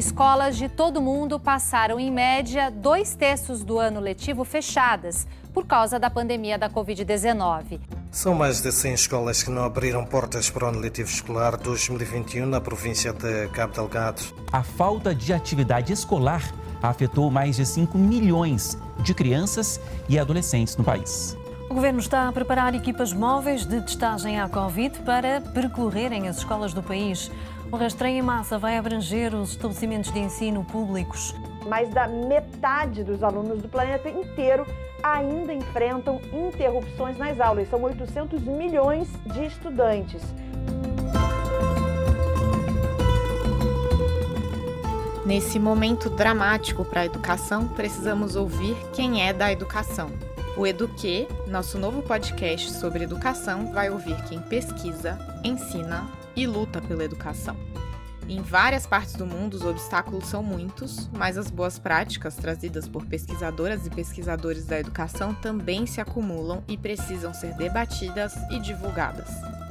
Escolas 0.00 0.56
de 0.56 0.66
todo 0.66 0.96
o 0.96 1.02
mundo 1.02 1.38
passaram, 1.38 2.00
em 2.00 2.10
média, 2.10 2.70
dois 2.70 3.14
terços 3.14 3.62
do 3.62 3.78
ano 3.78 4.00
letivo 4.00 4.44
fechadas 4.44 5.26
por 5.52 5.66
causa 5.66 5.98
da 5.98 6.08
pandemia 6.08 6.56
da 6.56 6.70
Covid-19. 6.70 7.78
São 8.10 8.34
mais 8.34 8.62
de 8.62 8.72
100 8.72 8.94
escolas 8.94 9.42
que 9.42 9.50
não 9.50 9.62
abriram 9.62 10.02
portas 10.06 10.48
para 10.48 10.64
o 10.64 10.68
ano 10.68 10.78
letivo 10.78 11.10
escolar 11.10 11.54
2021 11.58 12.46
na 12.46 12.62
província 12.62 13.12
de 13.12 13.48
Cabo 13.48 13.74
Delgado. 13.74 14.22
A 14.50 14.62
falta 14.62 15.14
de 15.14 15.34
atividade 15.34 15.92
escolar 15.92 16.50
afetou 16.82 17.30
mais 17.30 17.56
de 17.56 17.66
5 17.66 17.98
milhões 17.98 18.78
de 19.00 19.12
crianças 19.12 19.78
e 20.08 20.18
adolescentes 20.18 20.78
no 20.78 20.82
país. 20.82 21.36
O 21.70 21.74
Governo 21.74 22.00
está 22.00 22.26
a 22.26 22.32
preparar 22.32 22.74
equipas 22.74 23.12
móveis 23.12 23.64
de 23.64 23.80
testagem 23.80 24.40
à 24.40 24.48
Covid 24.48 24.98
para 25.02 25.40
percorrerem 25.40 26.26
as 26.26 26.38
escolas 26.38 26.74
do 26.74 26.82
país. 26.82 27.30
O 27.70 27.76
rastreio 27.76 28.18
em 28.18 28.22
massa 28.22 28.58
vai 28.58 28.76
abranger 28.76 29.32
os 29.32 29.50
estabelecimentos 29.50 30.10
de 30.10 30.18
ensino 30.18 30.64
públicos. 30.64 31.32
Mais 31.68 31.88
da 31.90 32.08
metade 32.08 33.04
dos 33.04 33.22
alunos 33.22 33.62
do 33.62 33.68
planeta 33.68 34.10
inteiro 34.10 34.66
ainda 35.00 35.54
enfrentam 35.54 36.20
interrupções 36.32 37.16
nas 37.16 37.38
aulas. 37.38 37.70
São 37.70 37.80
800 37.80 38.42
milhões 38.42 39.08
de 39.26 39.46
estudantes. 39.46 40.24
Nesse 45.24 45.60
momento 45.60 46.10
dramático 46.10 46.84
para 46.84 47.02
a 47.02 47.06
educação, 47.06 47.68
precisamos 47.68 48.34
ouvir 48.34 48.76
quem 48.92 49.22
é 49.22 49.32
da 49.32 49.52
educação. 49.52 50.10
O 50.60 50.66
Eduque, 50.66 51.26
nosso 51.46 51.78
novo 51.78 52.02
podcast 52.02 52.70
sobre 52.72 53.04
educação, 53.04 53.72
vai 53.72 53.88
ouvir 53.88 54.14
quem 54.24 54.42
pesquisa, 54.42 55.18
ensina 55.42 56.06
e 56.36 56.46
luta 56.46 56.82
pela 56.82 57.02
educação. 57.02 57.56
Em 58.28 58.42
várias 58.42 58.86
partes 58.86 59.14
do 59.14 59.24
mundo, 59.24 59.54
os 59.54 59.64
obstáculos 59.64 60.26
são 60.26 60.42
muitos, 60.42 61.08
mas 61.16 61.38
as 61.38 61.50
boas 61.50 61.78
práticas 61.78 62.36
trazidas 62.36 62.86
por 62.86 63.06
pesquisadoras 63.06 63.86
e 63.86 63.90
pesquisadores 63.90 64.66
da 64.66 64.78
educação 64.78 65.32
também 65.32 65.86
se 65.86 65.98
acumulam 65.98 66.62
e 66.68 66.76
precisam 66.76 67.32
ser 67.32 67.54
debatidas 67.54 68.34
e 68.50 68.58
divulgadas. 68.58 69.30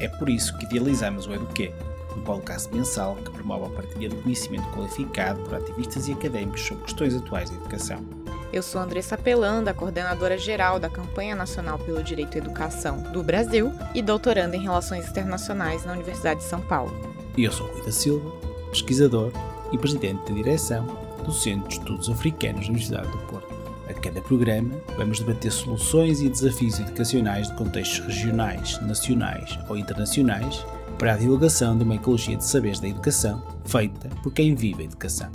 É 0.00 0.08
por 0.08 0.30
isso 0.30 0.56
que 0.56 0.64
idealizamos 0.64 1.26
o 1.26 1.34
Eduque, 1.34 1.74
um 2.16 2.22
podcast 2.22 2.74
mensal 2.74 3.16
que 3.16 3.30
promove 3.30 3.66
a 3.66 3.82
partilha 3.82 4.08
de 4.08 4.16
conhecimento 4.16 4.66
qualificado 4.70 5.42
por 5.42 5.56
ativistas 5.56 6.08
e 6.08 6.12
académicos 6.12 6.62
sobre 6.62 6.84
questões 6.84 7.14
atuais 7.14 7.50
da 7.50 7.56
educação. 7.56 8.19
Eu 8.52 8.64
sou 8.64 8.80
Andressa 8.80 9.16
Pelanda, 9.16 9.72
coordenadora 9.72 10.36
geral 10.36 10.80
da 10.80 10.90
Campanha 10.90 11.36
Nacional 11.36 11.78
pelo 11.78 12.02
Direito 12.02 12.34
à 12.34 12.38
Educação 12.38 13.00
do 13.12 13.22
Brasil 13.22 13.72
e 13.94 14.02
doutoranda 14.02 14.56
em 14.56 14.62
Relações 14.62 15.08
Internacionais 15.08 15.84
na 15.84 15.92
Universidade 15.92 16.40
de 16.40 16.46
São 16.46 16.60
Paulo. 16.60 16.92
E 17.36 17.44
eu 17.44 17.52
sou 17.52 17.68
Rui 17.68 17.82
da 17.84 17.92
Silva, 17.92 18.28
pesquisador 18.70 19.32
e 19.70 19.78
presidente 19.78 20.28
da 20.28 20.34
direção 20.34 20.84
do 21.24 21.32
Centro 21.32 21.68
de 21.68 21.74
Estudos 21.74 22.10
Africanos 22.10 22.62
da 22.62 22.72
Universidade 22.72 23.08
do 23.08 23.18
Porto. 23.18 23.54
A 23.88 23.94
cada 23.94 24.20
programa, 24.20 24.74
vamos 24.96 25.20
debater 25.20 25.52
soluções 25.52 26.20
e 26.20 26.28
desafios 26.28 26.80
educacionais 26.80 27.48
de 27.48 27.54
contextos 27.54 28.00
regionais, 28.00 28.80
nacionais 28.80 29.58
ou 29.68 29.76
internacionais 29.76 30.66
para 30.98 31.14
a 31.14 31.16
divulgação 31.16 31.78
de 31.78 31.84
uma 31.84 31.94
ecologia 31.94 32.36
de 32.36 32.44
saberes 32.44 32.80
da 32.80 32.88
educação 32.88 33.44
feita 33.64 34.08
por 34.24 34.32
quem 34.32 34.56
vive 34.56 34.82
a 34.82 34.86
educação. 34.86 35.30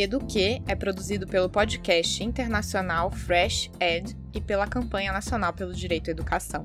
Eduque 0.00 0.62
é 0.68 0.76
produzido 0.76 1.26
pelo 1.26 1.50
podcast 1.50 2.22
internacional 2.22 3.10
Fresh 3.10 3.68
Ed 3.80 4.16
e 4.32 4.40
pela 4.40 4.64
campanha 4.64 5.12
nacional 5.12 5.52
pelo 5.52 5.74
direito 5.74 6.06
à 6.06 6.12
educação. 6.12 6.62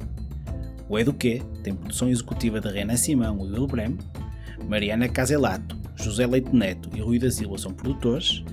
O 0.88 1.00
Eduque 1.00 1.42
tem 1.64 1.74
produção 1.74 2.08
executiva 2.10 2.62
de 2.62 2.70
Renan 2.70 2.96
Simão 2.96 3.44
e 3.44 3.52
Will 3.52 3.66
Brem, 3.66 3.98
Mariana 4.70 5.10
Caselato, 5.10 5.76
José 5.96 6.28
Leite 6.28 6.56
Neto 6.56 6.92
e 6.96 7.02
Rui 7.02 7.18
da 7.18 7.32
Silva 7.32 7.58
são 7.58 7.74
produtores. 7.74 8.44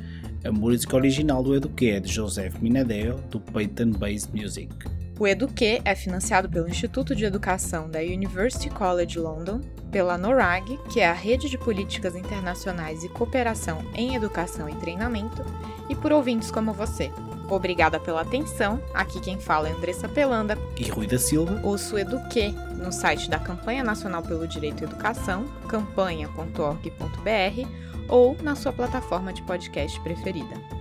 A 0.44 0.50
música 0.50 0.96
original 0.96 1.42
do 1.42 1.54
Eduque 1.54 1.90
é 1.90 2.00
de 2.00 2.10
José 2.10 2.50
Minadeo, 2.58 3.16
do 3.30 3.38
Peyton 3.38 3.90
Based 3.90 4.34
Music. 4.34 4.74
O 5.20 5.26
Eduque 5.26 5.82
é 5.84 5.94
financiado 5.94 6.48
pelo 6.48 6.66
Instituto 6.66 7.14
de 7.14 7.26
Educação 7.26 7.90
da 7.90 7.98
University 7.98 8.70
College 8.70 9.18
London, 9.18 9.60
pela 9.92 10.16
NORAG, 10.16 10.78
que 10.90 10.98
é 10.98 11.06
a 11.06 11.12
Rede 11.12 11.50
de 11.50 11.58
Políticas 11.58 12.16
Internacionais 12.16 13.04
e 13.04 13.08
Cooperação 13.10 13.84
em 13.94 14.14
Educação 14.14 14.66
e 14.66 14.74
Treinamento, 14.76 15.44
e 15.90 15.94
por 15.94 16.10
ouvintes 16.10 16.50
como 16.50 16.72
você. 16.72 17.12
Obrigada 17.50 18.00
pela 18.00 18.22
atenção. 18.22 18.82
Aqui 18.94 19.20
quem 19.20 19.38
fala 19.38 19.68
é 19.68 19.72
Andressa 19.72 20.08
Pelanda 20.08 20.56
e 20.74 20.88
Rui 20.88 21.06
da 21.06 21.18
Silva. 21.18 21.60
Ouço 21.62 21.96
o 21.96 21.98
Eduque 21.98 22.52
no 22.82 22.90
site 22.90 23.28
da 23.28 23.38
Campanha 23.38 23.84
Nacional 23.84 24.22
pelo 24.22 24.48
Direito 24.48 24.84
à 24.84 24.86
Educação, 24.86 25.44
campanha.org.br 25.68 27.68
ou 28.08 28.38
na 28.42 28.54
sua 28.54 28.72
plataforma 28.72 29.34
de 29.34 29.42
podcast 29.42 30.00
preferida. 30.00 30.79